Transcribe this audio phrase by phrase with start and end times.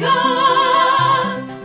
[0.00, 1.60] Podcast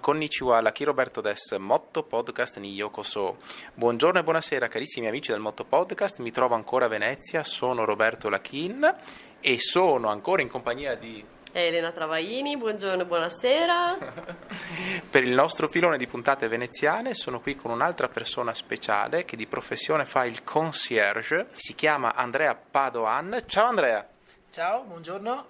[0.00, 3.38] Connection chi Roberto Des, Motto Podcast ni Yokoso.
[3.74, 8.28] Buongiorno e buonasera carissimi amici del Motto Podcast, mi trovo ancora a Venezia, sono Roberto
[8.28, 8.94] Lachin
[9.40, 11.24] e sono ancora in compagnia di
[11.58, 13.96] Elena Travaini, buongiorno e buonasera.
[15.10, 19.46] Per il nostro filone di puntate veneziane sono qui con un'altra persona speciale che di
[19.46, 23.44] professione fa il concierge, si chiama Andrea Padoan.
[23.46, 24.06] Ciao Andrea,
[24.50, 25.46] Ciao, buongiorno.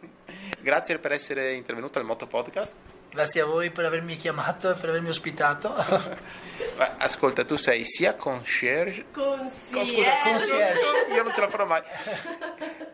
[0.60, 2.87] grazie per essere intervenuto al Motto Podcast.
[3.10, 5.74] Grazie a voi per avermi chiamato e per avermi ospitato.
[6.98, 9.06] Ascolta, tu sei sia concierge.
[9.16, 10.80] Oh, scusa, concierge.
[11.14, 11.82] Io non ce la farò mai.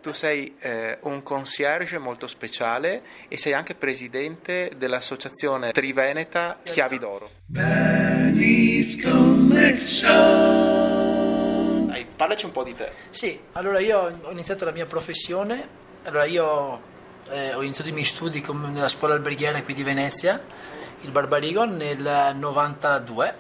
[0.01, 7.31] Tu sei eh, un concierge molto speciale e sei anche presidente dell'associazione Triveneta Chiavi d'Oro.
[11.87, 12.93] Dai, parlaci un po' di te.
[13.11, 15.69] Sì, allora io ho iniziato la mia professione,
[16.05, 16.93] allora io
[17.31, 20.43] eh, ho iniziato i miei studi com- nella scuola alberghiera qui di Venezia,
[21.01, 23.35] il Barbarigo, nel 92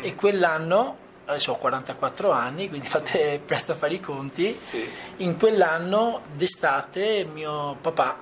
[0.00, 4.88] e quell'anno, adesso ho 44 anni, quindi fate presto a fare i conti, Sì.
[5.18, 8.16] in quell'anno d'estate mio papà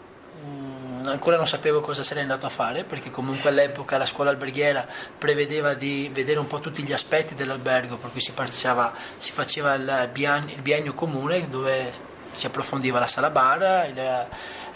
[0.44, 4.86] mm, ancora non sapevo cosa sarei andato a fare perché comunque all'epoca la scuola alberghiera
[5.16, 9.74] prevedeva di vedere un po' tutti gli aspetti dell'albergo per cui si, faceva, si faceva
[9.74, 11.90] il biennio, il biennio comune dove
[12.30, 14.28] si approfondiva la sala bar, il,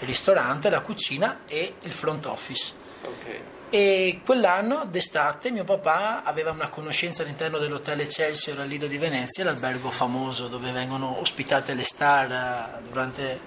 [0.02, 2.72] il ristorante, la cucina e il front office.
[3.02, 3.40] Ok.
[3.70, 9.44] E quell'anno d'estate mio papà aveva una conoscenza all'interno dell'hotel Excelsior al Lido di Venezia,
[9.44, 13.40] l'albergo famoso dove vengono ospitate le star eh, durante,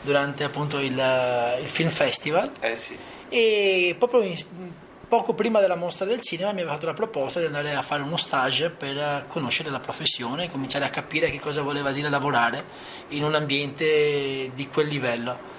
[0.00, 2.96] durante appunto il, eh, il film festival Eh sì.
[3.28, 4.74] e proprio in-
[5.08, 8.02] poco prima della mostra del cinema mi aveva fatto la proposta di andare a fare
[8.02, 12.08] uno stage per eh, conoscere la professione e cominciare a capire che cosa voleva dire
[12.08, 12.64] lavorare
[13.08, 15.54] in un ambiente di quel livello.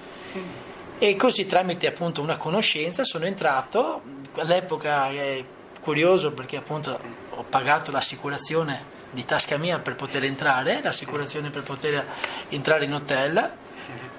[1.00, 4.02] E così tramite appunto una conoscenza sono entrato,
[4.36, 5.44] all'epoca è
[5.80, 6.98] curioso perché appunto
[7.30, 12.04] ho pagato l'assicurazione di tasca mia per poter entrare, l'assicurazione per poter
[12.48, 13.52] entrare in hotel.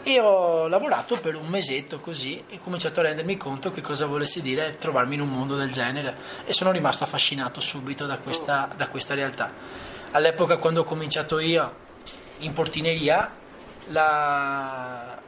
[0.02, 4.06] E ho lavorato per un mesetto così e ho cominciato a rendermi conto che cosa
[4.06, 6.16] volesse dire trovarmi in un mondo del genere.
[6.46, 9.54] E sono rimasto affascinato subito da questa, da questa realtà.
[10.12, 11.88] All'epoca quando ho cominciato io
[12.40, 13.30] in portineria,
[13.88, 15.22] la,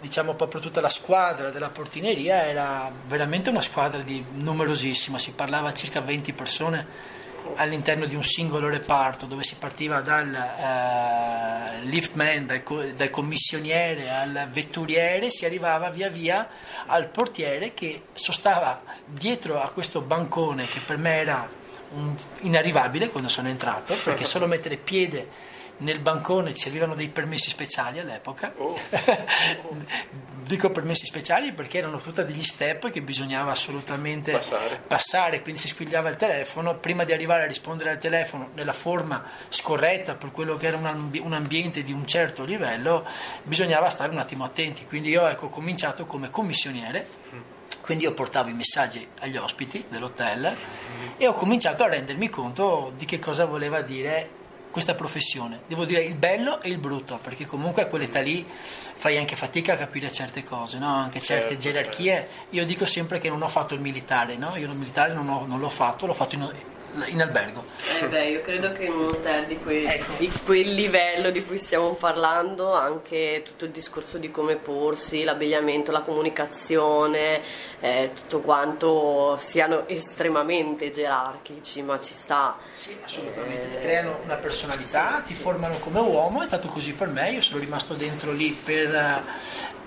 [0.00, 5.72] diciamo proprio tutta la squadra della portineria era veramente una squadra di numerosissima, si parlava
[5.72, 7.16] circa 20 persone
[7.56, 14.10] all'interno di un singolo reparto dove si partiva dal eh, liftman, dal, co- dal commissioniere
[14.10, 16.48] al vetturiere, si arrivava via via
[16.86, 21.48] al portiere che sostava dietro a questo bancone che per me era
[21.94, 25.28] un- inarrivabile quando sono entrato perché solo mettere piede
[25.78, 28.52] nel bancone ci servivano dei permessi speciali all'epoca.
[30.48, 34.80] Dico permessi speciali perché erano tutti degli step che bisognava assolutamente Passare.
[34.86, 39.22] passare, quindi si squigliava il telefono, prima di arrivare a rispondere al telefono nella forma
[39.50, 43.06] scorretta per quello che era un, ambi- un ambiente di un certo livello,
[43.42, 44.86] bisognava stare un attimo attenti.
[44.86, 47.06] Quindi io ecco, ho cominciato come commissioniere,
[47.82, 50.56] quindi io portavo i messaggi agli ospiti dell'hotel
[51.18, 54.30] e ho cominciato a rendermi conto di che cosa voleva dire
[54.78, 55.62] questa professione.
[55.66, 59.72] Devo dire il bello e il brutto, perché comunque a quell'età lì fai anche fatica
[59.72, 60.86] a capire certe cose, no?
[60.86, 62.28] anche certe Certo, gerarchie.
[62.50, 64.54] Io dico sempre che non ho fatto il militare, no?
[64.56, 66.48] io il militare non, ho- non l'ho fatto, l'ho fatto in,
[67.06, 67.64] in albergo.
[68.00, 70.12] Eh beh, io credo che in un hotel di, quel- Ecco.
[70.18, 75.90] di quel livello di cui stiamo parlando, anche tutto il discorso di come porsi, l'abbigliamento,
[75.90, 77.40] la comunicazione,
[77.80, 82.56] eh, tutto quanto siano estremamente gerarchici, ma ci sta.
[82.74, 87.30] Sì, assolutamente, ti creano una personalità, ti formano come uomo, è stato così per me,
[87.30, 89.22] io sono rimasto dentro lì per, eh,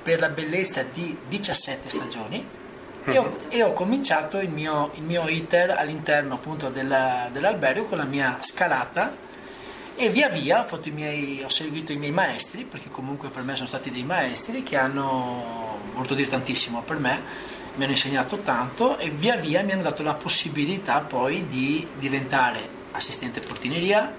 [0.04, 2.60] per la bellezza di 17 stagioni
[3.06, 7.98] e ho, e ho cominciato il mio, il mio iter all'interno appunto della- dell'albergo con
[7.98, 9.16] la mia scalata
[9.96, 13.44] e via via ho, fatto i miei- ho seguito i miei maestri, perché comunque per
[13.44, 17.22] me sono stati dei maestri che hanno voluto dire tantissimo per me,
[17.76, 22.80] mi hanno insegnato tanto e via via mi hanno dato la possibilità poi di diventare
[22.92, 24.14] assistente portineria,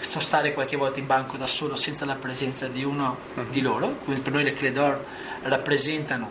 [0.00, 3.18] stare qualche volta in banco da solo senza la presenza di uno
[3.50, 5.04] di loro, quindi per noi le Cledor
[5.42, 6.30] rappresentano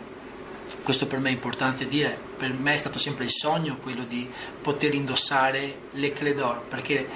[0.82, 4.28] questo per me è importante dire, per me è stato sempre il sogno quello di
[4.60, 7.06] poter indossare le Cledor, perché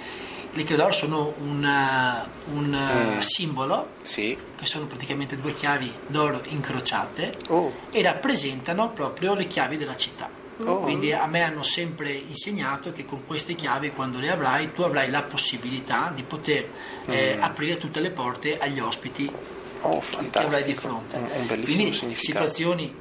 [0.53, 3.19] le Cledor sono un, uh, un, uh, Mm.
[3.19, 4.37] simbolo, Sì.
[4.57, 7.73] che sono praticamente due chiavi d'oro incrociate Oh.
[7.91, 10.31] e rappresentano proprio le chiavi della città.
[10.65, 10.81] Oh.
[10.81, 15.11] Quindi a me hanno sempre insegnato che con queste chiavi, quando le avrai, tu avrai
[15.11, 16.67] la possibilità di poter
[17.09, 19.31] eh, aprire tutte le porte agli ospiti
[19.83, 20.01] Oh,
[20.31, 21.17] che- avrai di fronte.
[21.17, 22.95] Un, un bellissimo Quindi situazioni,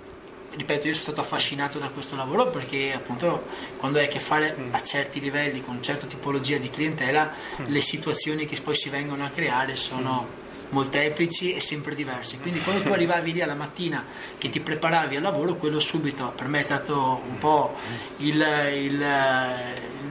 [0.56, 3.46] ripeto, io sono stato affascinato da questo lavoro perché appunto
[3.78, 4.74] quando hai a che fare Mm.
[4.74, 7.31] a certi livelli con certa tipologia di clientela,
[7.62, 7.66] Mm.
[7.68, 12.40] le situazioni che poi si vengono a creare sono molteplici e sempre diverse.
[12.40, 14.04] Quindi quando tu arrivavi lì alla mattina
[14.38, 17.75] che ti preparavi al lavoro, quello subito per me è stato un po'
[18.18, 18.44] il,
[18.74, 19.06] il-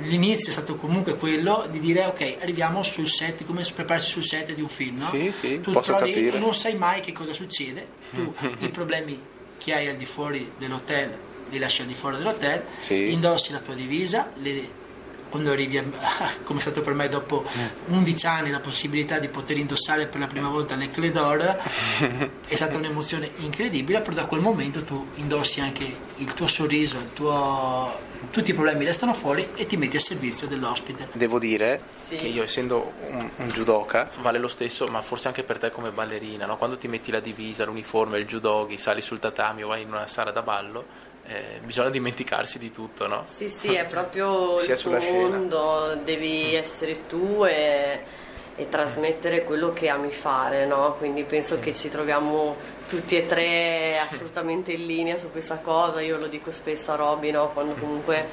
[0.02, 4.52] l'inizio è stato comunque quello di dire ok arriviamo sul set come prepararsi sul set
[4.54, 5.08] di un film no?
[5.08, 6.38] Sì, sì, tu posso lì capire.
[6.38, 9.18] non sai mai che cosa succede tu i problemi
[9.64, 11.16] che hai al di fuori dell'hotel
[11.50, 13.12] li lasci al di fuori dell'hotel Sì.
[13.12, 14.82] indossi la tua divisa le-
[15.34, 15.84] quando arrivi a,
[16.44, 17.44] come è stato per me dopo
[17.86, 21.40] 11 anni la possibilità di poter indossare per la prima volta le Cledor
[22.46, 27.12] è stata un'emozione incredibile però da quel momento tu indossi anche il tuo sorriso il
[27.12, 32.16] tuo- tutti i problemi restano fuori e ti metti a servizio dell'ospite Devo dire Sì.
[32.16, 35.90] che io essendo un, un judoka vale lo stesso, ma forse anche per te come
[35.90, 36.56] ballerina, no?
[36.58, 40.06] quando ti metti la divisa, l'uniforme, il judogi, sali sul tatami o vai in una
[40.06, 40.84] sala da ballo,
[41.26, 43.24] eh, bisogna dimenticarsi di tutto, no?
[43.30, 45.28] Sì, sì, è proprio Sia il sulla tuo scena.
[45.28, 48.00] mondo, devi essere tu e,
[48.56, 50.94] e trasmettere quello che ami fare, no?
[50.98, 52.56] Quindi penso che ci troviamo
[52.86, 57.30] tutti e tre assolutamente in linea su questa cosa, io lo dico spesso a Robby,
[57.30, 57.50] no?
[57.52, 58.28] Quando comunque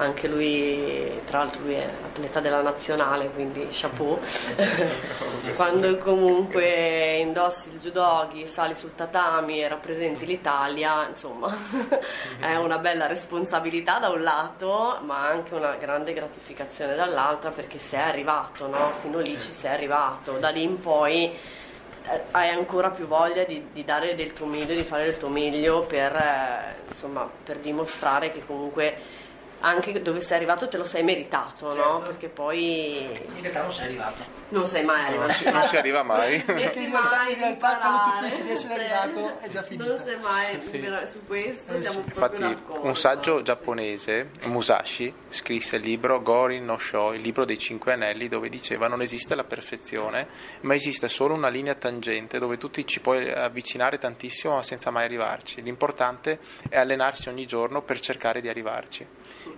[0.00, 4.18] anche lui, tra l'altro lui è atleta della nazionale, quindi chapeau.
[5.54, 11.54] Quando comunque indossi il judogi, sali sul tatami e rappresenti l'Italia, insomma,
[12.40, 18.00] è una bella responsabilità da un lato, ma anche una grande gratificazione dall'altra perché sei
[18.00, 18.92] arrivato, no?
[19.02, 23.66] Fino lì ci sei arrivato, da lì in poi eh, hai ancora più voglia di,
[23.70, 28.30] di dare del tuo meglio, di fare del tuo meglio per, eh, insomma, per dimostrare
[28.30, 29.18] che comunque
[29.60, 31.72] anche dove sei arrivato te lo sei meritato, no?
[31.74, 31.98] Certo.
[32.06, 35.50] Perché poi in realtà non sei arrivato non sei mai arrivato.
[35.50, 36.42] non si arriva mai.
[36.44, 38.20] Realtà- mai in di realtà quando tu imparare.
[38.20, 39.88] pensi di essere arrivato è già finita.
[39.88, 40.92] Non sei mai Sì.
[41.12, 42.84] su questo Eh siamo Infatti, d'accordo.
[42.86, 48.26] un saggio giapponese, Musashi, scrisse il libro Gorin no Sho, il libro dei cinque anelli,
[48.26, 50.26] dove diceva non esiste la perfezione,
[50.62, 54.90] ma esiste solo una linea tangente dove tu ti ci puoi avvicinare tantissimo ma senza
[54.90, 55.62] mai arrivarci.
[55.62, 59.06] L'importante è allenarsi ogni giorno per cercare di arrivarci.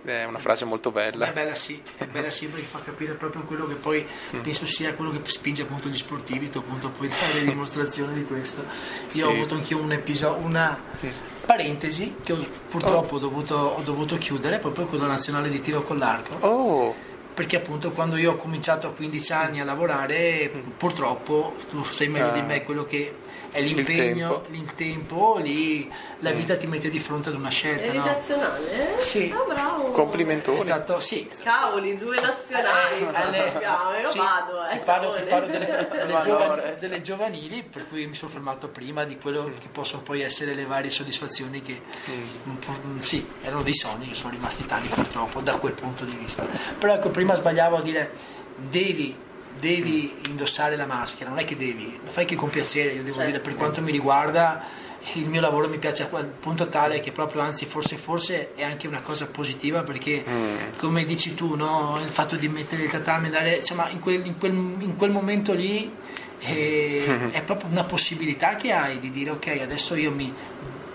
[0.03, 1.27] È una frase molto bella.
[1.27, 4.05] È bella sì, è bella sì perché fa capire proprio quello che poi
[4.41, 8.63] penso sia quello che spinge appunto gli sportivi, tu appunto puoi dare dimostrazione di questo.
[9.13, 9.35] Io ho Sì.
[9.37, 10.79] avuto anche un episodio, una
[11.45, 15.83] parentesi che ho- purtroppo ho, dovuto, ho dovuto chiudere proprio con la nazionale di tiro
[15.83, 16.35] con l'arco.
[16.45, 22.07] Oh, Perché appunto quando io ho cominciato a 15 anni a lavorare, purtroppo tu sai
[22.07, 22.43] meglio di Ah.
[22.43, 23.11] me quello che
[23.53, 24.45] è l'impegno, tempo.
[24.51, 25.89] il tempo, lì
[26.19, 27.83] la vita ti mette di fronte ad una scelta.
[27.83, 28.05] Eri no?
[28.05, 28.95] nazionale?
[28.99, 29.33] Sì.
[29.33, 29.91] Ah, bravo.
[29.91, 30.57] complimentoni.
[30.57, 34.71] È stato, sì, Cavoli, due nazionali, Eh, alle- sappiamo, io sì, vado, eh.
[34.73, 39.03] ti parlo, ti parlo delle, delle giovani- delle giovanili, per cui mi sono fermato prima
[39.03, 41.81] di quello che possono poi essere le varie soddisfazioni che
[42.59, 46.15] po', mm, sì, erano dei sogni che sono rimasti tali purtroppo da quel punto di
[46.15, 46.45] vista.
[46.79, 48.11] Però ecco, prima sbagliavo a dire
[48.55, 49.15] devi,
[49.63, 53.15] devi indossare la maschera, non è che devi, lo fai che con piacere, io devo
[53.15, 53.29] Certo.
[53.31, 54.61] dire per quanto mi riguarda
[55.15, 58.63] il mio lavoro mi piace a quel punto tale che proprio anzi forse forse è
[58.63, 60.23] anche una cosa positiva perché
[60.77, 61.99] come dici tu no?
[62.01, 65.53] il fatto di mettere il tatami andare insomma in quel, in quel- in quel momento
[65.53, 65.91] lì
[66.39, 70.33] eh, è proprio una possibilità che hai di dire ok adesso io mi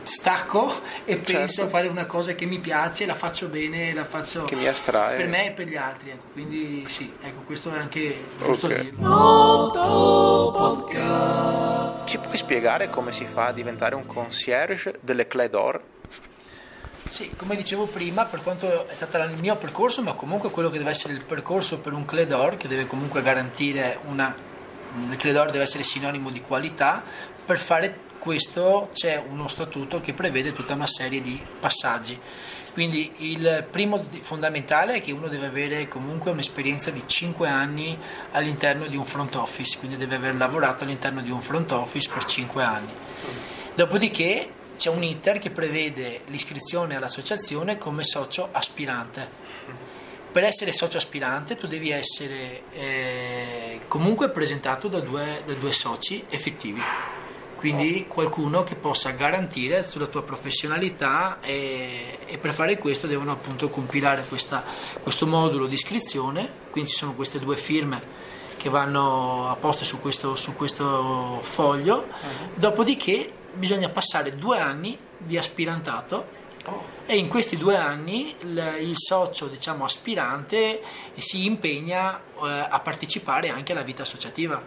[0.09, 0.71] stacco
[1.05, 1.63] e penso Certo.
[1.63, 5.17] a fare una cosa che mi piace la faccio bene la faccio Che mi astrae.
[5.17, 6.25] per me e per gli altri ecco.
[6.33, 8.81] quindi sì ecco questo è anche giusto Ok.
[8.81, 9.73] dirlo
[12.07, 15.81] Ci puoi spiegare come si fa a diventare un concierge delle Cledor?
[17.09, 20.77] Sì, come dicevo prima, per quanto è stato il mio percorso, ma comunque quello che
[20.79, 24.35] deve essere il percorso per un Cledor, che deve comunque garantire una...
[25.11, 27.03] Il Cledor deve essere sinonimo di qualità,
[27.47, 32.19] per fare questo c'è uno statuto che prevede tutta una serie di passaggi.
[32.73, 37.99] Quindi il primo fondamentale è che uno deve avere comunque un'esperienza di 5 anni
[38.33, 42.25] all'interno di un front office, quindi deve aver lavorato all'interno di un front office per
[42.25, 42.93] 5 anni.
[43.75, 49.29] Dopodiché c'è un iter che prevede l'iscrizione all'associazione come socio aspirante.
[50.31, 56.25] Per essere socio aspirante tu devi essere eh, comunque presentato da due, da due soci
[56.31, 56.81] effettivi,
[57.59, 63.69] quindi qualcuno che possa garantire sulla tua professionalità e, e per fare questo devono appunto
[63.69, 64.63] compilare questa-
[65.03, 68.01] questo modulo di iscrizione, quindi ci sono queste due firme
[68.57, 72.07] che vanno apposte su questo, su questo foglio,
[72.55, 76.37] dopodiché bisogna passare due anni di aspirantato
[77.07, 80.83] E in questi due anni il, il socio diciamo, aspirante
[81.17, 84.63] si impegna eh, a partecipare anche alla vita associativa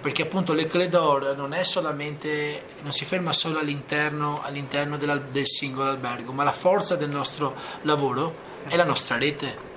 [0.00, 5.90] perché appunto l'Ecledor non è solamente non si ferma solo all'interno, all'interno della, del singolo
[5.90, 9.72] albergo ma la forza del nostro lavoro è la nostra rete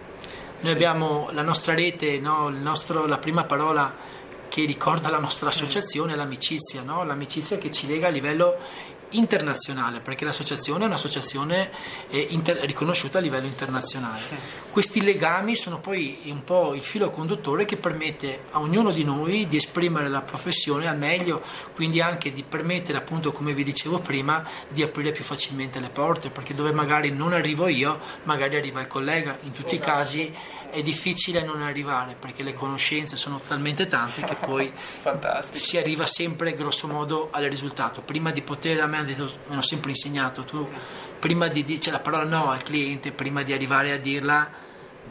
[0.59, 2.49] noi abbiamo la nostra rete no?
[2.49, 3.95] nostro, la prima parola
[4.47, 7.03] che ricorda la nostra associazione è l'amicizia no?
[7.03, 8.57] l'amicizia che ci lega a livello
[9.11, 11.71] internazionale, perché l'associazione è un'associazione
[12.09, 14.65] eh, inter- riconosciuta a livello internazionale.
[14.71, 19.47] Questi legami sono poi un po' il filo conduttore che permette a ognuno di noi
[19.47, 21.41] di esprimere la professione al meglio,
[21.73, 26.29] quindi anche di permettere, appunto, come vi dicevo prima, di aprire più facilmente le porte,
[26.29, 29.37] perché dove magari non arrivo io, magari arriva il collega.
[29.43, 30.31] In tutti i casi
[30.69, 34.71] è difficile non arrivare perché le conoscenze sono talmente tante che poi
[35.51, 38.01] si arriva sempre grosso modo al risultato.
[38.01, 40.67] Prima di poter, a me hanno, detto, mi hanno sempre insegnato, tu
[41.19, 44.65] prima di dire la parola no al cliente, prima di arrivare a dirla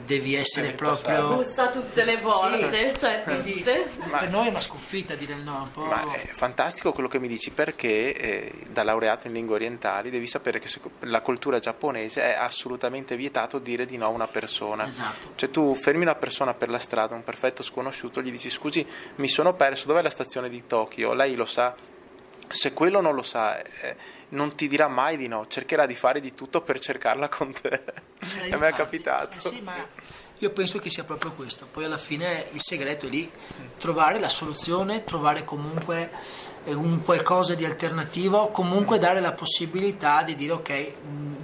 [0.04, 2.98] devi essere proprio bussa tutte le volte sì.
[2.98, 5.84] cioè tutte ma per noi è una sconfitta dire il no un po'...
[5.84, 10.26] ma è fantastico quello che mi dici perché eh, da laureato in lingue orientali devi
[10.26, 10.68] sapere che
[11.00, 14.86] la cultura giapponese è assolutamente vietato dire di no a una persona.
[14.86, 15.32] Esatto.
[15.34, 19.28] cioè tu fermi una persona per la strada un perfetto sconosciuto gli dici scusi mi
[19.28, 21.14] sono perso dov'è la stazione di Tokyo?
[21.14, 21.74] Lei lo sa
[22.48, 23.96] se quello non lo sa, eh,
[24.30, 27.82] non ti dirà mai di no, cercherà di fare di tutto per cercarla con te.
[28.42, 29.36] Eh, A me è capitato.
[29.36, 29.74] Eh sì, ma
[30.38, 31.66] io penso che sia proprio questo.
[31.70, 33.30] Poi alla fine il segreto è lì,
[33.78, 36.10] trovare la soluzione, trovare comunque
[36.66, 40.92] un qualcosa di alternativo, comunque dare la possibilità di dire ok,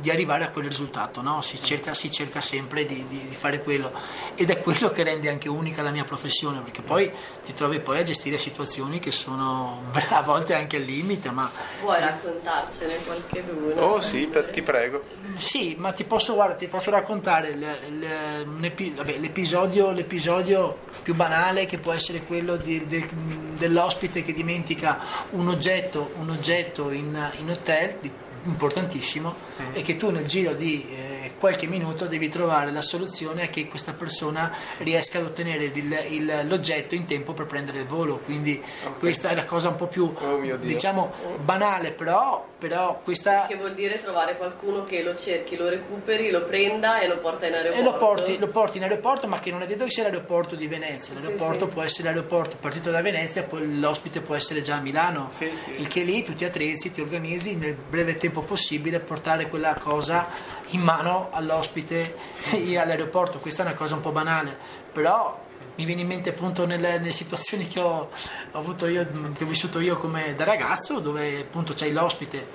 [0.02, 1.40] di arrivare a quel risultato, no?
[1.42, 3.92] si, cerca, si, cerca, sempre di, di, di, fare quello
[4.35, 7.11] ed è quello che rende anche unica la mia professione, perché poi
[7.44, 11.30] ti trovi poi a gestire situazioni che sono a volte anche al limite.
[11.30, 11.49] Ma...
[11.80, 13.80] Vuoi raccontarcene qualche duna?
[13.80, 15.04] Oh sì, ti prego.
[15.37, 21.14] Sì, ma ti posso, guarda, ti posso raccontare le, le, epi, vabbè, l'episodio, l'episodio, più
[21.14, 23.09] banale che può essere quello di, de,
[23.56, 24.99] dell'ospite che dimentica
[25.30, 27.99] un oggetto, un oggetto in, in hotel
[28.44, 29.70] importantissimo mm.
[29.75, 33.68] e che tu nel giro di eh, qualche minuto devi trovare la soluzione a che
[33.68, 38.18] questa persona riesca ad ottenere il, il, l'oggetto in tempo per prendere il volo.
[38.18, 38.99] Quindi okay.
[38.99, 43.47] questa è la cosa un po' più oh diciamo banale, però, però questa...
[43.49, 47.49] Che vuol dire trovare qualcuno che lo cerchi, lo recuperi, lo prenda e lo porta
[47.49, 47.81] in aeroporto.
[47.81, 50.54] E lo porti, lo porti in aeroporto, ma che non è detto che sia l'aeroporto
[50.54, 51.12] di Venezia.
[51.14, 51.71] L'aeroporto sì, sì.
[51.73, 55.26] può essere l'aeroporto partito da Venezia, poi l'ospite può essere già a Milano.
[55.31, 59.49] Sì, il che lì tu ti attrezzi, ti organizzi nel breve tempo possibile a portare
[59.49, 60.28] quella cosa
[60.69, 62.14] in mano all'ospite
[62.78, 63.40] all'aeroporto.
[63.40, 64.57] Questa è una cosa un po' banale,
[64.92, 65.37] però
[65.74, 68.10] mi viene in mente appunto nelle, nelle situazioni che ho,
[68.52, 72.46] ho, io, che ho vissuto io come da ragazzo, dove appunto c'hai l'ospite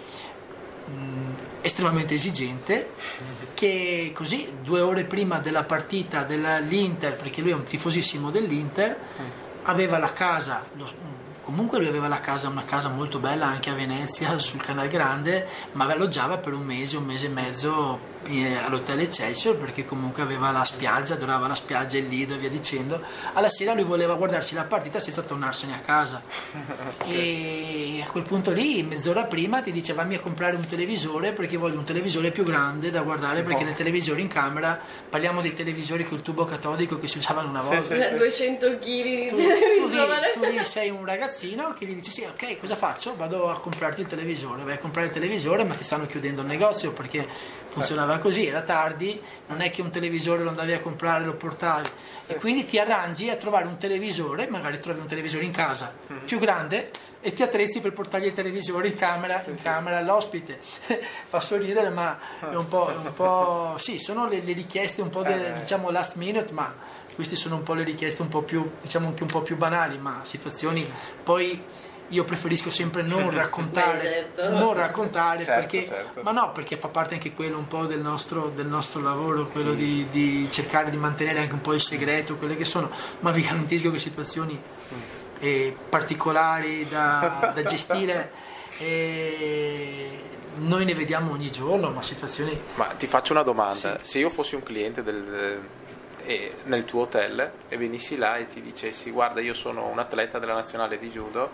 [0.86, 2.92] mh, estremamente esigente
[3.54, 8.98] che così due ore prima della partita dell'Inter, perché lui è un tifosissimo dell'Inter,
[9.64, 10.90] aveva la casa, lo,
[11.42, 15.48] comunque lui aveva la casa, una casa molto bella anche a Venezia sul Canal Grande,
[15.74, 18.00] ma alloggiava per un mese, un mese e mezzo
[18.64, 23.02] all'hotel Excelsior perché comunque aveva la spiaggia, adorava la spiaggia, il lido e via dicendo.
[23.34, 26.22] Alla sera lui voleva guardarsi la partita senza tornarsene a casa.
[27.10, 31.58] E a quel punto lì, mezz'ora prima, ti dice vammi a comprare un televisore perché
[31.58, 34.80] voglio un televisore più grande da guardare perché nei televisori in camera,
[35.10, 37.82] parliamo dei televisori col tubo catodico che si usavano una volta.
[37.82, 38.16] Sì, sì, sì.
[38.18, 40.32] 200 kg di tu, televisore.
[40.34, 43.16] Tu lì, tu lì sei un ragazzino che gli dici sì, ok, cosa faccio?
[43.16, 46.48] Vado a comprarti il televisore, vai a comprare il televisore ma ti stanno chiudendo il
[46.48, 47.28] negozio perché
[47.78, 51.88] funzionava così, era tardi, non è che un televisore lo andavi a comprare, lo portavi
[52.22, 52.32] sì.
[52.32, 56.26] e quindi ti arrangi a trovare un televisore, magari trovi un televisore in casa mm-hmm.
[56.26, 56.90] più grande
[57.22, 60.60] e ti attrezzi per portargli il televisore in camera, sì, in camera all'ospite.
[61.28, 65.22] Fa sorridere, ma è un po', un po' sì, sono le, le, richieste un po'
[65.24, 66.74] del, eh, diciamo last minute, ma
[67.16, 69.98] queste sono un po' le richieste un po' più, diciamo anche un po' più banali,
[69.98, 70.90] ma situazioni
[71.24, 71.62] poi
[72.10, 74.50] io preferisco sempre non raccontare, certo.
[74.50, 76.22] non raccontare certo, perché, certo.
[76.24, 79.72] ma no, perché fa parte anche quello un po' del nostro, del nostro lavoro, quello
[79.72, 79.78] sì.
[79.78, 83.42] di, di, cercare di mantenere anche un po' il segreto, quelle che sono, ma vi
[83.42, 84.60] garantisco che situazioni
[85.40, 88.32] eh, particolari da, da gestire
[88.78, 90.22] eh,
[90.58, 92.60] noi ne vediamo ogni giorno, ma situazioni...
[92.76, 94.06] Ma ti faccio una domanda, sì.
[94.06, 95.62] se io fossi un cliente del,
[96.28, 100.40] eh, nel tuo hotel e venissi là e ti dicessi guarda io sono un atleta
[100.40, 101.52] della nazionale di judo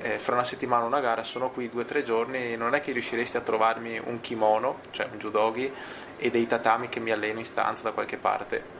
[0.00, 2.92] eh, fra una settimana una gara, sono qui due o tre giorni, non è che
[2.92, 5.70] riusciresti a trovarmi un kimono, cioè un judogi,
[6.16, 8.76] e dei tatami che mi alleno in stanza da qualche parte.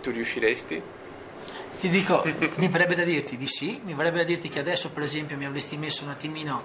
[0.00, 0.82] Tu riusciresti?
[1.80, 2.22] Ti dico,
[2.56, 5.46] mi verrebbe da dirti di sì, mi verrebbe da dirti che adesso per esempio mi
[5.46, 6.62] avresti messo un attimino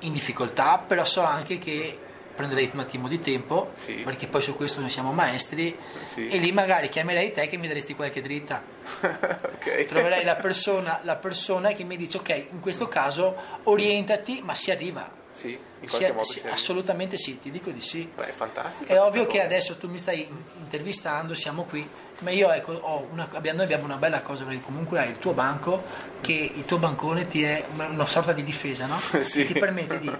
[0.00, 1.98] in difficoltà, però so anche che
[2.36, 3.94] prenderei un attimo di tempo, Sì.
[4.04, 6.26] perché poi su questo noi siamo maestri, Sì.
[6.26, 8.62] e lì magari chiamerei te che mi daresti qualche dritta.
[9.02, 9.84] ok.
[9.86, 14.70] Troverai la persona, la persona che mi dice ok, in questo caso orientati, ma si
[14.70, 15.10] arriva.
[15.36, 18.10] Sì, in qualche modo sì, assolutamente sì, ti dico di sì.
[18.14, 18.90] Beh, è fantastico.
[18.90, 20.26] È ovvio che adesso tu mi stai
[20.60, 21.86] intervistando, siamo qui,
[22.20, 25.18] ma io ecco, ho una, abbiamo, noi abbiamo una bella cosa perché comunque hai il
[25.18, 25.84] tuo banco,
[26.22, 28.98] che il tuo bancone ti è una, una sorta di difesa, no?
[29.20, 29.44] Sì.
[29.44, 30.10] Che ti permette di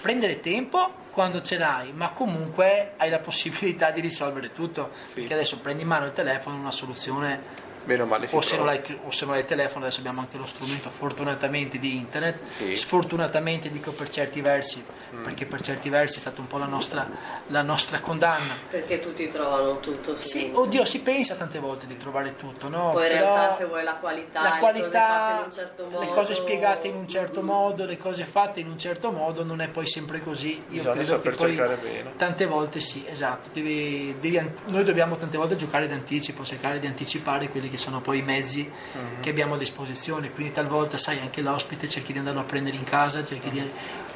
[0.00, 4.92] prendere tempo quando ce l'hai, ma comunque hai la possibilità di risolvere tutto.
[5.04, 5.20] Sì.
[5.20, 7.42] Perché adesso prendi in mano il telefono, una soluzione
[7.84, 10.20] Bene o male si o se, hai, o se non hai il telefono, adesso abbiamo
[10.20, 12.74] anche lo strumento fortunatamente di internet, Sì.
[12.76, 14.82] sfortunatamente dico per certi versi,
[15.14, 15.22] Mm.
[15.22, 17.08] perché per certi versi è stata un po' la nostra,
[17.48, 18.54] la nostra condanna.
[18.70, 22.92] Perché tutti trovano tutto Sì, oddio, si pensa tante volte di trovare tutto, no?
[22.92, 25.52] Poi in Però realtà se vuoi la qualità, la le cose qualità, fatte in un
[25.52, 28.78] certo modo, le cose spiegate in un certo mm, modo, le cose fatte in un
[28.78, 30.54] certo modo, non è poi sempre così.
[30.54, 32.12] Io Bisogna credo che saper poi cercare bene.
[32.16, 33.50] tante volte sì, esatto.
[33.52, 38.18] Devi- devi noi dobbiamo tante volte giocare d'anticipo, cercare di anticipare quelli che sono poi
[38.18, 39.20] i mezzi Mhm.
[39.20, 40.30] che abbiamo a disposizione.
[40.30, 43.62] Quindi talvolta, sai, anche l'ospite cerchi di andarlo a prendere in casa, cerchi di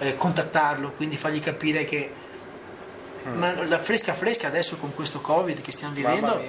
[0.00, 2.12] eh, contattarlo, quindi fargli capire che
[3.34, 6.40] ma la fresca fresca adesso con questo covid che stiamo vivendo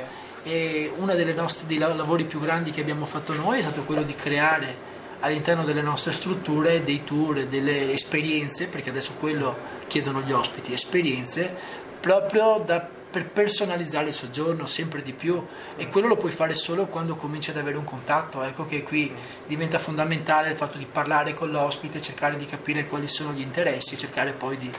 [0.44, 3.82] e uno delle nostre, dei la- lavori più grandi che abbiamo fatto noi è stato
[3.84, 4.88] quello di creare
[5.20, 11.54] all'interno delle nostre strutture dei tour, delle esperienze, perché adesso quello chiedono gli ospiti, esperienze
[12.00, 15.44] proprio da- per personalizzare il soggiorno sempre di più
[15.76, 19.14] e quello lo puoi fare solo quando cominci ad avere un contatto, ecco che qui
[19.48, 23.98] diventa fondamentale il fatto di parlare con l'ospite, cercare di capire quali sono gli interessi,
[23.98, 24.72] cercare poi di,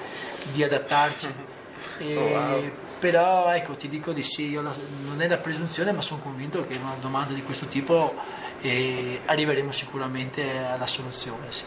[0.52, 1.28] di adattarci.
[1.98, 2.70] E- Oh, wow.
[2.98, 6.66] Però ecco, ti dico di sì, io la- non è la presunzione, ma sono convinto
[6.66, 8.14] che una domanda di questo tipo
[8.62, 11.46] eh, arriveremo sicuramente alla soluzione.
[11.50, 11.64] Sì.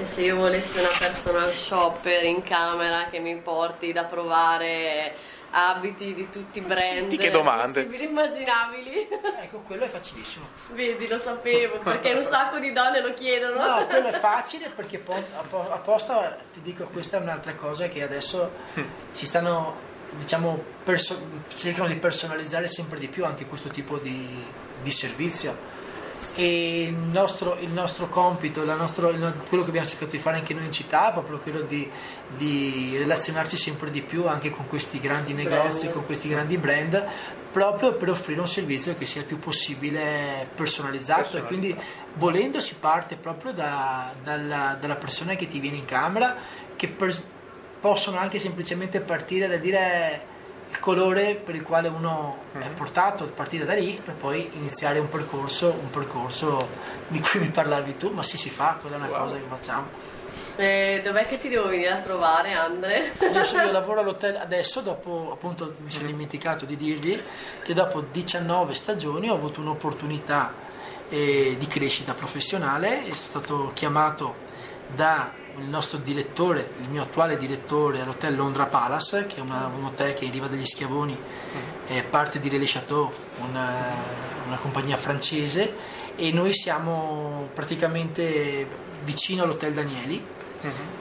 [0.00, 5.14] E se io volessi una personal shopper in camera che mi porti da provare
[5.52, 7.84] abiti di tutti i brand Senti che domande.
[7.84, 9.08] possibili immaginabili.
[9.42, 10.46] Ecco, quello è facilissimo.
[10.72, 13.64] Vedi, lo sapevo, perché un sacco di donne lo chiedono.
[13.64, 18.02] No, quello è facile perché po- appo- apposta ti dico questa è un'altra cosa che
[18.02, 18.50] adesso
[19.12, 21.20] si stanno diciamo perso-
[21.54, 24.44] cercano di personalizzare sempre di più anche questo tipo di,
[24.82, 25.70] di servizio
[26.34, 29.08] e il nostro, il nostro compito, la nostro-
[29.48, 31.88] quello che abbiamo cercato di fare anche noi in città è proprio quello di,
[32.36, 35.92] di relazionarci sempre di più anche con questi grandi negozi, Brand.
[35.92, 37.06] con questi grandi brand
[37.52, 41.76] proprio per offrire un servizio che sia il più possibile personalizzato e quindi
[42.14, 46.34] volendo si parte proprio da- dalla, dalla persona che ti viene in camera
[46.74, 47.22] che per-
[47.78, 50.30] possono anche semplicemente partire da dire
[50.72, 55.08] il colore per il quale uno è portato, partire da lì per poi iniziare un
[55.10, 56.66] percorso, un percorso
[57.08, 59.18] di cui mi parlavi tu, ma sì si fa, quella è una Wow.
[59.24, 59.86] cosa che facciamo.
[60.56, 63.12] Eh, dov'è che ti devo venire a trovare, Andre?
[63.32, 67.20] Io, so- io lavoro all'hotel adesso, dopo appunto mi sono dimenticato di dirvi
[67.62, 70.54] che dopo 19 stagioni ho avuto un'opportunità
[71.10, 74.34] eh, di crescita professionale, è stato chiamato
[74.94, 79.84] da il nostro direttore, il mio attuale direttore all'hotel Londra Palace, che è una- un
[79.84, 81.16] hotel che in riva degli Schiavoni,
[81.86, 83.10] è parte di Relais Chateau,
[83.48, 83.70] una,
[84.46, 85.74] una compagnia francese,
[86.16, 88.66] e noi siamo praticamente
[89.04, 90.24] vicino all'hotel Danieli,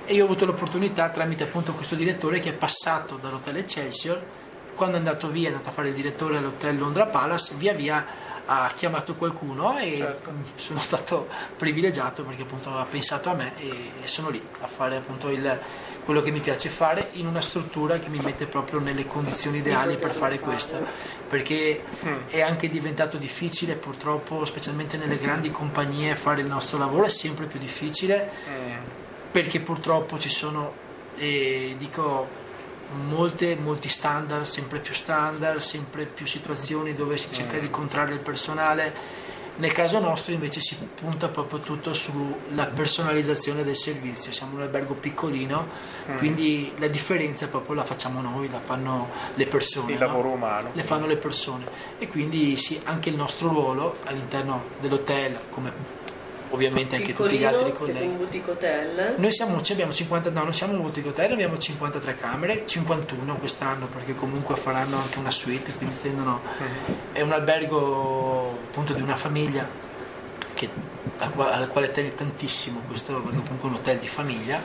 [0.05, 4.19] e io ho avuto l'opportunità tramite appunto questo direttore che è passato dall'hotel Excelsior
[4.73, 8.03] quando è andato via, è andato a fare il direttore all'hotel Londra Palace via via
[8.53, 10.31] ha chiamato qualcuno e Certo.
[10.55, 13.69] sono stato privilegiato perché appunto aveva pensato a me e,
[14.03, 15.59] e sono lì a fare appunto il,
[16.03, 19.95] quello che mi piace fare in una struttura che mi mette proprio nelle condizioni ideali
[19.95, 20.85] per fare questo
[21.29, 21.81] perché
[22.27, 27.45] è anche diventato difficile purtroppo specialmente nelle grandi compagnie fare il nostro lavoro è sempre
[27.45, 28.29] più difficile
[29.31, 30.73] perché purtroppo ci sono,
[31.15, 32.27] eh, dico,
[33.07, 38.19] molte, molti standard, sempre più standard, sempre più situazioni dove si cerca di contrarre il
[38.19, 39.19] personale.
[39.53, 44.93] Nel caso nostro invece si punta proprio tutto sulla personalizzazione del servizio, siamo un albergo
[44.93, 45.67] piccolino,
[46.17, 49.91] quindi la differenza proprio la facciamo noi, la fanno le persone.
[49.91, 50.05] Il no?
[50.05, 50.69] lavoro umano.
[50.73, 51.65] le fanno le persone
[51.99, 55.99] e quindi sì, anche il nostro ruolo all'interno dell'hotel, come
[56.51, 58.11] ovviamente anche tutti gli altri Piccolino, siete colleghi.
[58.11, 59.13] un boutique hotel.
[59.17, 63.35] Noi siamo, ci abbiamo 50, no, non siamo un boutique hotel, abbiamo 53 camere, 51
[63.35, 66.41] quest'anno perché comunque faranno anche una suite, quindi tendono,
[67.11, 69.67] è un albergo appunto di una famiglia
[70.53, 70.69] che,
[71.17, 74.61] al qua- al quale tiene tantissimo questo, perché comunque è un hotel di famiglia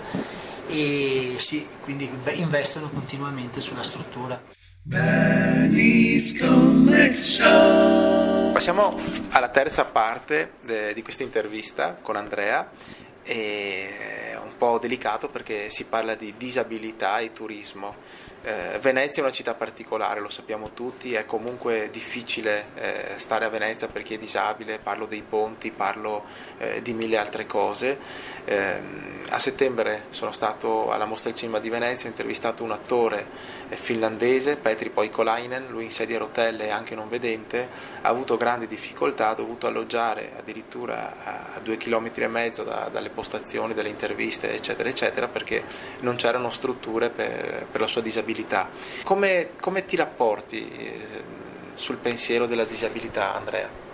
[0.69, 4.41] e sì, quindi inve- investono continuamente sulla struttura.
[8.57, 8.99] Passiamo
[9.33, 12.67] alla terza parte de- di questa intervista con Andrea
[13.23, 17.97] e un po' delicato perché si parla di disabilità e turismo.
[18.47, 23.49] Eh, Venezia è una città particolare, lo sappiamo tutti, è comunque difficile eh, stare a
[23.49, 26.23] Venezia per chi è disabile, parlo dei ponti, parlo
[26.59, 27.99] eh, di mille altre cose.
[28.45, 33.27] Ehm, a settembre sono stato alla Mostra del Cinema di Venezia, ho intervistato un attore
[33.69, 37.67] eh, finlandese, Petri Poikolainen, lui in sedia a rotelle e anche non vedente,
[38.03, 41.15] ha avuto grandi difficoltà, ha dovuto alloggiare addirittura
[41.57, 45.65] a due chilometri e mezzo da, dalle postazioni, dalle interviste, eccetera, eccetera, perché
[46.03, 48.35] non c'erano strutture per, per la sua disabilità.
[49.05, 51.25] Come, come ti rapporti eh,
[51.75, 53.85] sul pensiero della disabilità, Andrea?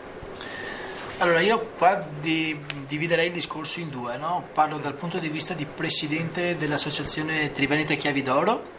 [1.18, 4.48] Allora io qua di, dividerei il discorso in due, no?
[4.52, 8.70] parlo dal punto di vista di presidente dell'associazione Triveneta Chiavi d'Oro.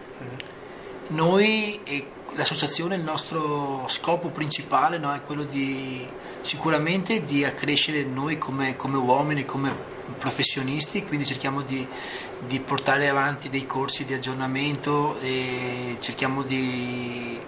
[1.08, 6.06] Noi e l'associazione, il nostro scopo principale no, è quello di
[6.42, 11.86] sicuramente di accrescere noi come, come uomini, come professionisti, quindi cerchiamo di,
[12.40, 17.40] di portare avanti dei corsi di aggiornamento e cerchiamo di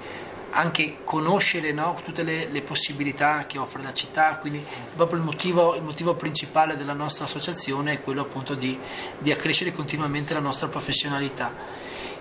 [0.56, 4.64] anche conoscere no, tutte le, le, possibilità che offre la città, quindi
[4.96, 8.78] proprio il motivo, il motivo, principale della nostra associazione è quello appunto di,
[9.20, 11.54] di accrescere continuamente la nostra professionalità.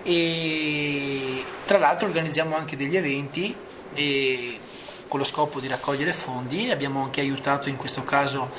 [0.03, 3.55] E tra l'altro organizziamo anche degli eventi
[3.93, 4.59] e
[5.07, 8.49] con lo scopo di raccogliere fondi, abbiamo anche aiutato in questo caso,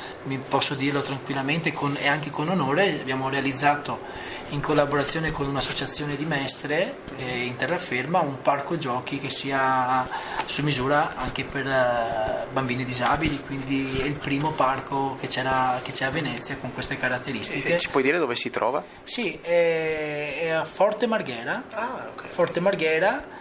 [0.49, 4.01] posso dirlo tranquillamente con, e anche con onore, abbiamo realizzato
[4.51, 10.07] in collaborazione con un'associazione di mestre eh, in terraferma un parco giochi che sia
[10.45, 16.05] su misura anche per eh, bambini disabili, quindi è il primo parco che, che c'è
[16.05, 17.75] a Venezia con queste caratteristiche.
[17.75, 18.85] E ci puoi dire dove si trova?
[19.03, 21.65] Sì, è, è a Forte Marghera.
[21.71, 22.29] Ah, okay.
[22.31, 23.36] Forte Marghera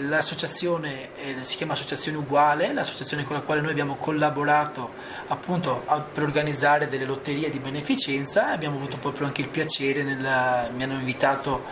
[0.00, 4.92] l'associazione eh, si chiama Associazione Uguale, l'associazione con la quale noi abbiamo collaborato
[5.28, 8.50] appunto a, per organizzare delle lotterie di beneficenza.
[8.50, 11.64] Abbiamo avuto proprio anche il piacere, nella, mi hanno invitato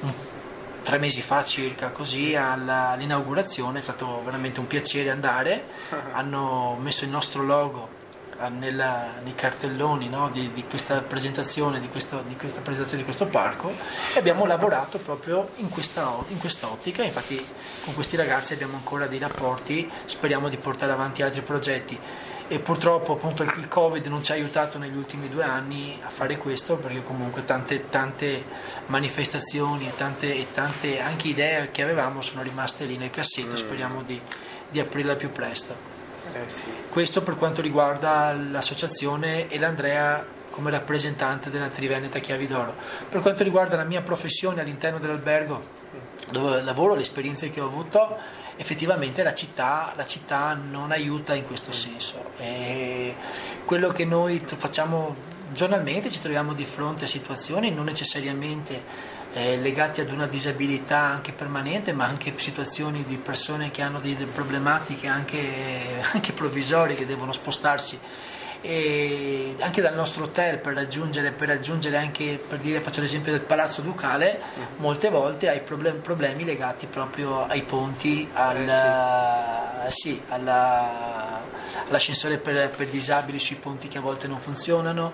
[0.00, 0.12] un,
[0.82, 5.66] tre mesi fa circa così alla, all'inaugurazione, è stato veramente un piacere andare,
[6.12, 8.02] hanno messo il nostro logo
[8.48, 13.26] nella, nei cartelloni no, di, di, questa presentazione di, questo, di, questa presentazione di questo
[13.26, 13.72] parco
[14.14, 17.42] e abbiamo lavorato proprio in questa, in questa ottica, infatti
[17.84, 21.98] con questi ragazzi abbiamo ancora dei rapporti, speriamo di portare avanti altri progetti
[22.46, 26.36] e purtroppo appunto il Covid non ci ha aiutato negli ultimi due anni a fare
[26.36, 28.44] questo perché comunque tante, tante
[28.86, 33.56] manifestazioni e tante, e tante anche idee che avevamo sono rimaste lì nel cassetto, mm.
[33.56, 34.20] speriamo di,
[34.68, 35.93] di aprirla più presto.
[36.32, 36.70] Eh sì.
[36.88, 42.74] Questo per quanto riguarda l'associazione e l'Andrea come rappresentante della Triveneta Chiavi d'Oro.
[43.08, 45.82] Per quanto riguarda la mia professione all'interno dell'albergo
[46.30, 48.16] dove lavoro, le esperienze che ho avuto,
[48.56, 52.30] effettivamente la città, la città non aiuta in questo senso.
[52.38, 53.14] E
[53.64, 58.82] quello che noi facciamo giornalmente ci troviamo di fronte a situazioni non necessariamente
[59.34, 64.26] eh, legati ad una disabilità anche permanente, ma anche situazioni di persone che hanno delle
[64.26, 65.40] problematiche anche,
[66.12, 67.98] anche provvisorie che devono spostarsi
[68.66, 73.42] e anche dal nostro hotel per raggiungere, per raggiungere anche, per dire, faccio l'esempio del
[73.42, 74.40] Palazzo Ducale,
[74.76, 80.08] molte volte hai problemi, problemi legati proprio ai ponti, al, eh sì.
[80.08, 81.42] Sì, alla,
[81.88, 85.12] all'ascensore per, per, disabili sui ponti che a volte non funzionano,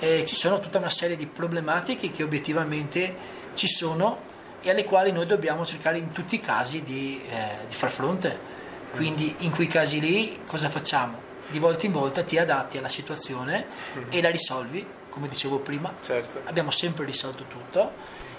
[0.00, 0.24] mm.
[0.24, 5.26] ci sono tutta una serie di problematiche che obiettivamente ci sono e alle quali noi
[5.26, 8.52] dobbiamo cercare in tutti i casi di, eh, di far fronte.
[8.94, 11.20] Quindi in quei casi lì cosa facciamo?
[11.48, 13.66] Di volta in volta ti adatti alla situazione
[14.08, 15.92] e la risolvi, come dicevo prima.
[16.00, 16.40] Certo.
[16.44, 17.92] Abbiamo sempre risolto tutto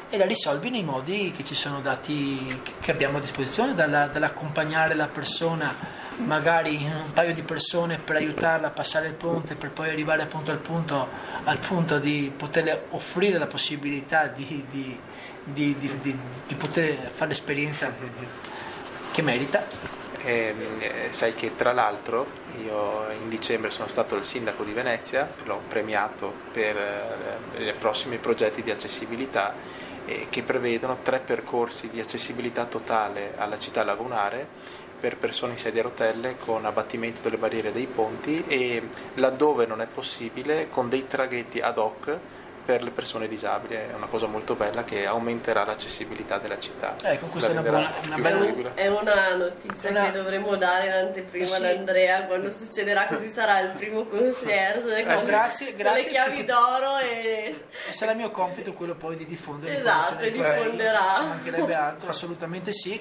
[0.10, 4.96] e la risolvi nei modi che ci sono dati, che abbiamo a disposizione, dalla, dall'accompagnare
[4.96, 9.90] la persona magari un paio di persone per aiutarla a passare il ponte per poi
[9.90, 11.08] arrivare appunto al punto,
[11.44, 14.98] al punto di poter offrire la possibilità di, di,
[15.44, 15.78] di,
[16.48, 17.94] di poter fare l'esperienza
[19.12, 20.04] che merita.
[20.24, 20.56] Eh,
[21.12, 22.26] sai che tra l'altro
[22.64, 26.76] io in dicembre sono stato il sindaco di Venezia, l'ho premiato per
[27.58, 29.54] eh, i prossimi progetti di accessibilità
[30.06, 34.48] eh, che prevedono tre percorsi di accessibilità totale alla città lagunare
[35.06, 39.80] per persone in sedia a rotelle con abbattimento delle barriere dei ponti e laddove non
[39.80, 42.18] è possibile con dei traghetti ad hoc
[42.66, 46.96] per le persone disabili, è una cosa molto bella che aumenterà l'accessibilità della città.
[47.04, 48.74] Ecco, questa è una, buona, una bella...
[48.74, 50.06] È una notizia una...
[50.06, 51.64] che dovremo dare in anteprima eh sì.
[51.64, 56.02] ad Andrea quando succederà, così sarà il primo concierge eh, con, grazie, grazie, con le
[56.02, 57.56] chiavi d'oro e...
[57.88, 57.92] e...
[57.92, 61.14] sarà mio compito quello poi di diffondere esatto, diffonderà.
[61.18, 63.00] Ci mancherebbe altro, assolutamente sì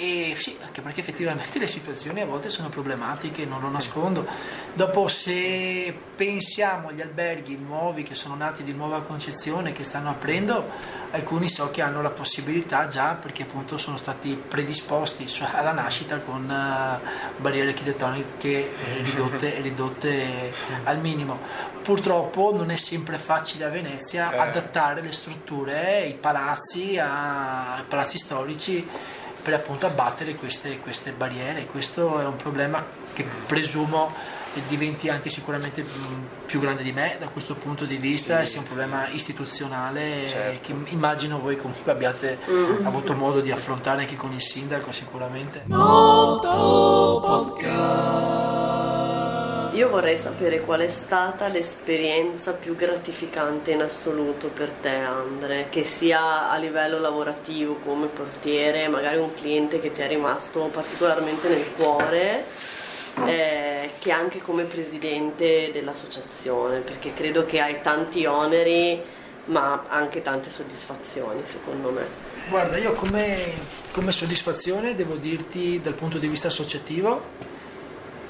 [0.00, 4.24] E sì, anche perché effettivamente le situazioni a volte sono problematiche, non lo nascondo.
[4.72, 10.70] Dopo se pensiamo agli alberghi nuovi che sono nati di nuova concezione, che stanno aprendo,
[11.10, 16.44] alcuni so che hanno la possibilità già perché appunto sono stati predisposti alla nascita con
[16.44, 18.70] uh, barriere architettoniche
[19.02, 20.52] ridotte, ridotte
[20.84, 21.40] al minimo.
[21.82, 24.38] Purtroppo non è sempre facile a Venezia Eh.
[24.38, 29.16] adattare le strutture, i palazzi, a, palazzi storici
[29.48, 31.64] per appunto abbattere queste, queste barriere.
[31.64, 32.84] Questo è un problema
[33.14, 34.12] che presumo
[34.66, 38.58] diventi anche sicuramente mh, più grande di me da questo punto di vista e sia
[38.60, 40.58] un problema istituzionale Certo.
[40.62, 42.38] che immagino voi comunque abbiate
[42.82, 45.62] avuto modo di affrontare anche con il sindaco sicuramente.
[49.78, 55.84] Io vorrei sapere qual è stata l'esperienza più gratificante in assoluto per te, Andre, che
[55.84, 61.64] sia a livello lavorativo come portiere, magari un cliente che ti è rimasto particolarmente nel
[61.76, 62.44] cuore,
[63.24, 69.00] eh, che anche come presidente dell'associazione, perché credo che hai tanti oneri,
[69.44, 72.04] ma anche tante soddisfazioni, secondo me.
[72.48, 73.52] Guarda, io come,
[73.92, 77.57] come soddisfazione devo dirti dal punto di vista associativo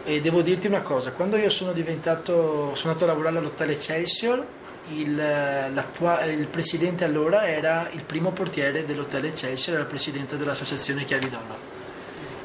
[0.08, 4.42] e devo dirti una cosa, quando io sono diventato, sono andato a lavorare all'Hotel Excelsior,
[4.94, 11.04] il, l'attua- il presidente allora era il primo portiere dell'Hotel Excelsior, era il presidente dell'associazione
[11.04, 11.58] Chiavi d'Oro.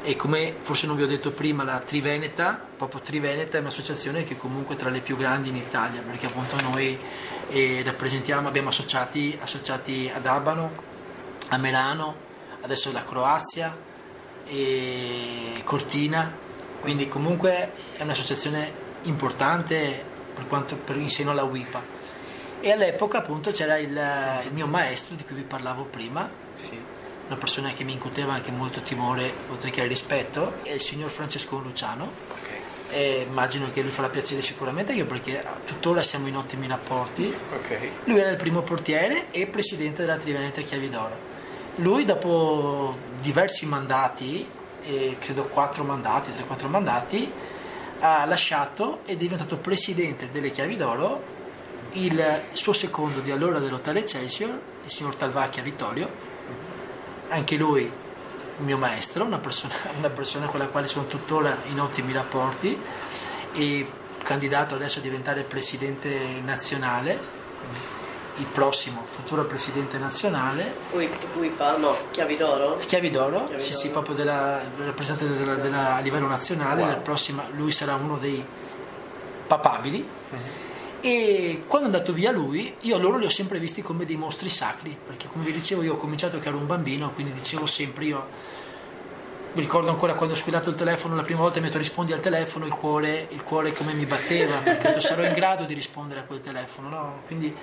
[0.03, 4.35] E come forse non vi ho detto prima, la Triveneta, proprio Triveneta è un'associazione che
[4.35, 6.99] comunque è tra le più grandi in Italia, perché appunto noi
[7.49, 10.69] eh, rappresentiamo, abbiamo associati, associati ad Abano,
[11.47, 12.13] a Merano,
[12.59, 13.73] adesso la Croazia
[14.45, 16.42] e Cortina,
[16.83, 18.71] quindi comunque è un'associazione
[19.03, 20.03] importante
[20.35, 21.81] per quanto per in seno alla WIPA.
[22.59, 23.89] E all'epoca appunto c'era il,
[24.45, 26.77] il mio maestro di cui vi parlavo prima, Sì.
[27.27, 31.57] una persona che mi incuteva anche molto timore oltre che rispetto, è il signor Francesco
[31.57, 32.11] Luciano.
[32.31, 32.51] Ok.
[32.91, 37.33] E immagino che lui farà piacere sicuramente anche perché tuttora siamo in ottimi rapporti.
[37.53, 37.77] Ok.
[38.03, 41.31] Lui era il primo portiere e presidente della Triveneta Chiavi d'Oro.
[41.77, 44.47] Lui dopo diversi mandati,
[44.85, 47.31] eh, credo quattro mandati, 3-4 mandati,
[47.99, 51.31] ha lasciato ed è diventato presidente delle Chiavi d'Oro
[51.93, 54.49] il suo secondo di allora dell'Hotel Excelsior,
[54.83, 56.09] il signor Talvacchia Vittorio,
[57.29, 61.79] anche lui il mio maestro, una persona, una persona con la quale sono tuttora in
[61.79, 62.79] ottimi rapporti
[63.53, 63.87] e
[64.23, 67.32] candidato adesso a diventare presidente nazionale,
[68.37, 70.73] il prossimo futuro presidente nazionale.
[70.91, 72.77] Ui, Uipa, no, Chiavi d'Oro?
[72.77, 73.81] Chiavi d'oro, Chiavi sì, d'oro.
[73.81, 76.89] sì, proprio della, rappresentante della- della- a livello nazionale, Wow.
[76.89, 78.43] nel prossimo, lui sarà uno dei
[79.47, 80.07] papabili.
[81.01, 84.49] E quando è andato via lui, io loro li ho sempre visti come dei mostri
[84.49, 88.05] sacri, perché come vi dicevo io ho cominciato che ero un bambino, quindi dicevo sempre
[88.05, 88.25] io
[89.53, 91.79] mi ricordo ancora quando ho squillato il telefono la prima volta e mi ha detto
[91.81, 95.73] rispondi al telefono, il cuore, il cuore come mi batteva, perché sarò in grado di
[95.73, 97.21] rispondere a quel telefono, no?
[97.27, 97.55] Quindi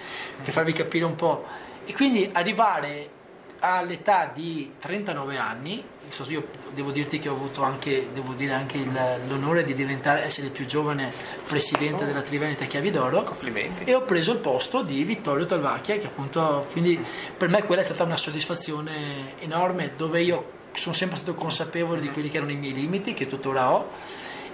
[0.42, 1.44] per farvi capire un po'.
[1.84, 3.10] E quindi arrivare
[3.58, 5.84] all'età di 39 anni,
[6.28, 10.46] io devo dirti che ho avuto anche, devo dire anche il- l'onore di diventare, essere
[10.46, 11.12] il più giovane
[11.46, 13.84] presidente della Triveneta Chiavi d'Oro Complimenti.
[13.84, 16.98] e ho preso il posto di Vittorio Talvacchia che appunto quindi
[17.36, 22.10] per me quella è stata una soddisfazione enorme dove io sono sempre stato consapevole di
[22.10, 23.90] quelli che erano i miei limiti che tuttora ho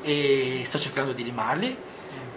[0.03, 1.77] e sto cercando di limarli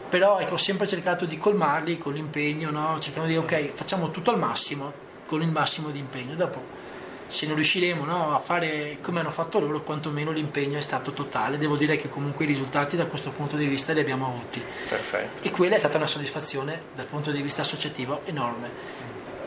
[0.09, 2.99] però ecco, ho sempre cercato di colmarli con l'impegno no?
[2.99, 4.93] cercando di dire ok facciamo tutto al massimo
[5.25, 6.77] con il massimo di impegno dopo
[7.25, 11.57] se non riusciremo no, a fare come hanno fatto loro quantomeno l'impegno è stato totale
[11.57, 15.47] devo dire che comunque i risultati da questo punto di vista li abbiamo avuti Perfetto.
[15.47, 18.69] e quella è stata una soddisfazione dal punto di vista associativo enorme.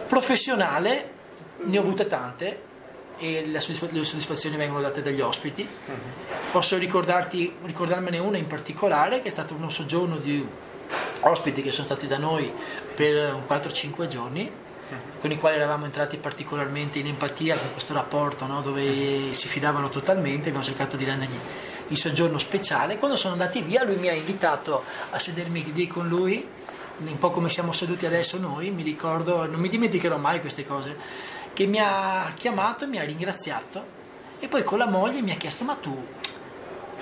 [0.09, 1.11] Professionale
[1.65, 2.71] ne ho avute tante
[3.19, 5.67] e le soddisfa- le soddisfazioni vengono date dagli ospiti.
[6.51, 10.47] Posso ricordarti, ricordarmene una in particolare che è stato uno soggiorno di
[11.21, 12.53] ospiti che sono stati da noi
[12.95, 14.51] per un 4-5 giorni
[15.21, 18.61] con i quali eravamo entrati particolarmente in empatia con questo rapporto no?
[18.61, 21.39] dove si fidavano totalmente, abbiamo cercato di rendergli
[21.89, 22.99] il soggiorno speciale.
[22.99, 26.47] Quando sono andati via lui mi ha invitato a sedermi lì con lui,
[26.99, 30.97] un po' come siamo seduti adesso noi, mi ricordo, non mi dimenticherò mai queste cose,
[31.53, 34.01] che mi ha chiamato, mi ha ringraziato
[34.39, 36.07] e poi con la moglie mi ha chiesto ma tu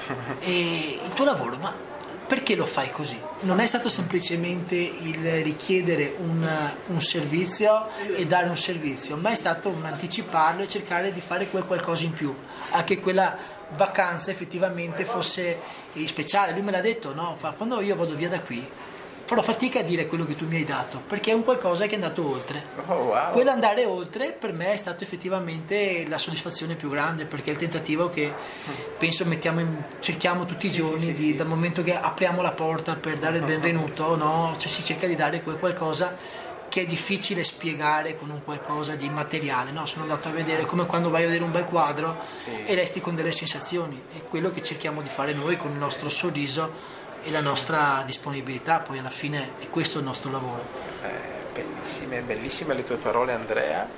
[0.45, 1.89] il tuo lavoro, ma
[2.31, 3.21] perché lo fai così?
[3.41, 9.35] Non è stato semplicemente il richiedere un, un servizio e dare un servizio, ma è
[9.35, 12.33] stato un anticiparlo e cercare di fare quel qualcosa in più,
[12.71, 13.37] anche quella
[13.75, 15.59] vacanza effettivamente fosse
[16.07, 16.53] speciale.
[16.53, 17.37] Lui me l'ha detto, no?
[17.57, 18.65] Quando io vado via da qui,
[19.31, 21.93] farò fatica a dire quello che tu mi hai dato, perché è un qualcosa che
[21.93, 22.65] è andato oltre.
[22.87, 23.31] Oh, wow.
[23.31, 28.11] Quell'andare oltre per me è stato effettivamente la soddisfazione più grande, perché è il tentativo
[28.11, 28.33] che
[28.99, 32.43] penso mettiamo in- cerchiamo tutti i Sì, giorni, sì, sì, di- dal momento che apriamo
[32.43, 34.57] la porta per dare il benvenuto, no?
[34.59, 36.17] Cioè, si cerca di dare quel qualcosa
[36.69, 39.87] che è difficile spiegare con un qualcosa di materiale, no?
[39.87, 42.19] Sono andato a vedere come quando vai a vedere un bel quadro
[42.67, 46.09] e resti con delle sensazioni, è quello che cerchiamo di fare noi con il nostro
[46.09, 50.63] sorriso e la nostra disponibilità, poi alla fine è questo il nostro lavoro.
[51.03, 51.09] Eh,
[51.53, 53.89] bellissime, bellissime le tue parole Andrea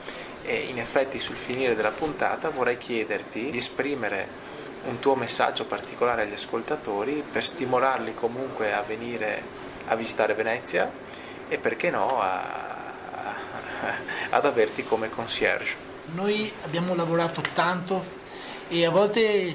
[0.45, 4.51] e in effetti sul finire della puntata vorrei chiederti di esprimere
[4.85, 9.43] un tuo messaggio particolare agli ascoltatori per stimolarli comunque a venire
[9.87, 10.91] a visitare Venezia
[11.49, 12.71] e perché no a-
[14.31, 15.75] ad averti come concierge.
[16.15, 18.05] Noi abbiamo lavorato tanto
[18.69, 19.53] e a volte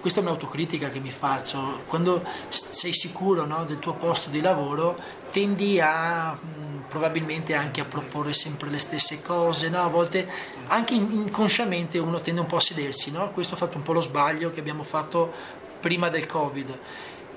[0.00, 4.98] questa è un'autocritica che mi faccio, quando sei sicuro no, del tuo posto di lavoro
[5.30, 9.82] tendi a mh, probabilmente anche a proporre sempre le stesse cose, no?
[9.82, 10.28] a volte
[10.68, 13.30] anche in- inconsciamente uno tende un po' a sedersi, no?
[13.30, 15.32] questo ha fatto un po' lo sbaglio che abbiamo fatto
[15.80, 16.78] prima del Covid.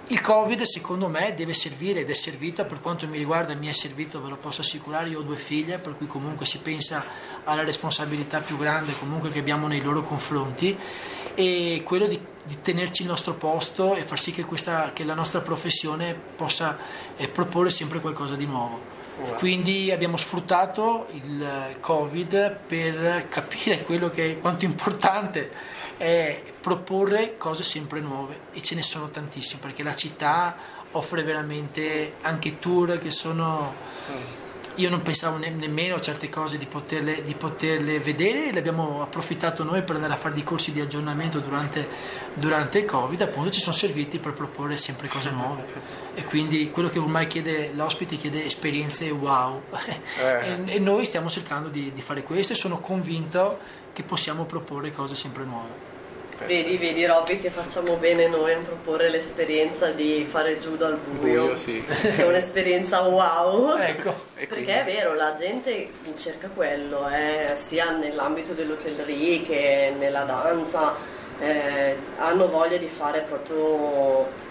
[0.08, 3.72] Il Covid secondo me deve servire ed è servito, per quanto mi riguarda mi è
[3.72, 7.02] servito, ve lo posso assicurare, io ho due figlie, per cui comunque si pensa
[7.44, 10.78] alla responsabilità più grande comunque che abbiamo nei loro confronti
[11.34, 15.14] e quello di, di tenerci il nostro posto e far sì che, questa, che la
[15.14, 16.78] nostra professione possa
[17.16, 19.00] eh, proporre sempre qualcosa di nuovo.
[19.38, 25.52] Quindi abbiamo sfruttato il Covid per capire quello che quanto importante
[25.98, 30.56] è proporre cose sempre nuove e ce ne sono tantissime perché la città
[30.92, 33.74] offre veramente anche tour che sono
[34.76, 38.60] io non pensavo ne- nemmeno a certe cose di poterle, di poterle vedere e le
[38.60, 41.88] abbiamo approfittato noi per andare a fare dei corsi di aggiornamento durante,
[42.34, 45.66] durante il Covid, appunto ci sono serviti per proporre sempre cose nuove
[46.14, 49.62] e quindi quello che ormai chiede l'ospite chiede esperienze wow
[50.20, 50.64] Eh.
[50.66, 53.60] e, e noi stiamo cercando di, di fare questo e sono convinto
[53.94, 55.91] che possiamo proporre cose sempre nuove.
[56.46, 61.44] Vedi, vedi Robby che facciamo bene noi a proporre l'esperienza di fare judo al buio.
[61.44, 61.84] Buio, sì.
[61.84, 63.76] Che è un'esperienza wow.
[63.78, 64.14] Ecco.
[64.36, 70.96] Perché è vero, la gente cerca quello, eh, sia nell'ambito dell'hotellerie che nella danza,
[71.40, 74.50] eh, hanno voglia di fare proprio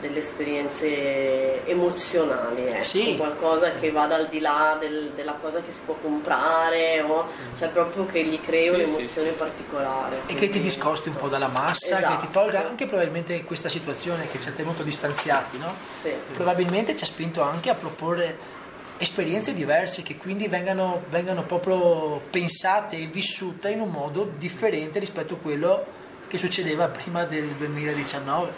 [0.00, 3.16] delle esperienze emozionali, ecco, Sì.
[3.16, 7.68] qualcosa che vada al di là del- della cosa che si può comprare, o, cioè
[7.68, 10.20] proprio che gli crei Sì, un'emozione sì, particolare.
[10.26, 12.26] e che ti discosti un po' dalla massa, che Esatto.
[12.26, 15.74] ti tolga anche probabilmente questa situazione che ci ha tenuto distanziati, no?
[16.00, 16.12] Sì.
[16.34, 18.52] probabilmente ci ha spinto anche a proporre
[18.98, 25.34] esperienze diverse che quindi vengano, vengano proprio pensate e vissute in un modo differente rispetto
[25.34, 25.84] a quello
[26.28, 28.52] che succedeva prima del 2019.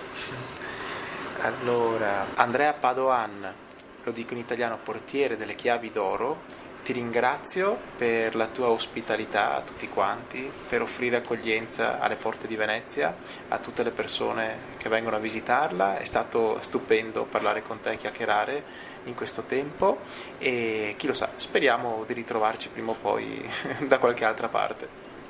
[1.46, 3.54] Allora, Andrea Padoan,
[4.02, 6.42] lo dico in italiano, portiere delle chiavi d'oro,
[6.82, 12.56] ti ringrazio per la tua ospitalità a tutti quanti, per offrire accoglienza alle porte di
[12.56, 13.14] Venezia,
[13.46, 15.98] a tutte le persone che vengono a visitarla.
[15.98, 18.64] È stato stupendo parlare con te e chiacchierare
[19.04, 20.00] in questo tempo
[20.38, 23.48] e chi lo sa, speriamo di ritrovarci prima o poi
[23.86, 24.88] da qualche altra parte.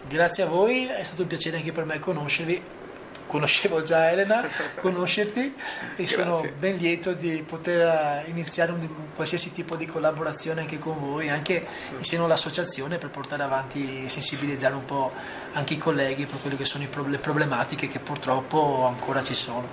[0.09, 2.86] Grazie a voi, è stato un piacere anche per me conoscervi.
[3.37, 4.49] Conoscevo già Elena,
[4.81, 5.55] conoscerti
[5.97, 10.79] e sono ben lieto di poter eh, iniziare un, un qualsiasi tipo di collaborazione anche
[10.79, 11.67] con voi, anche
[11.99, 15.13] insieme all'associazione per portare avanti e sensibilizzare un po'
[15.53, 19.35] anche i colleghi per quelle che sono i pro- le problematiche che purtroppo ancora ci
[19.35, 19.69] sono.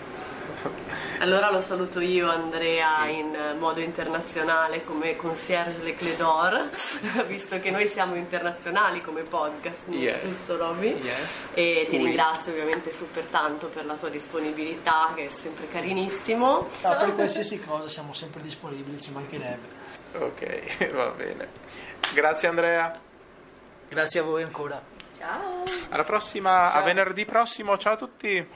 [1.20, 6.70] Allora lo saluto io Andrea in modo internazionale come concierge Le Clé d'Or,
[7.28, 10.24] visto che noi siamo internazionali come podcast, Yes.
[10.26, 11.00] giusto Robby?
[11.02, 11.48] Yes.
[11.54, 12.04] E ti Oui.
[12.06, 16.68] ringrazio ovviamente super tanto per la tua disponibilità che è sempre carinissimo.
[16.84, 19.82] Ma per qualsiasi cosa siamo sempre disponibili, ci mancherebbe.
[20.18, 21.50] Ok, va bene.
[22.14, 22.92] Grazie Andrea.
[23.90, 24.82] Grazie a voi ancora.
[25.18, 25.64] Ciao!
[25.90, 26.84] Alla prossima, a Ciao.
[26.84, 27.78] venerdì prossimo.
[27.78, 28.48] Ciao a tutti.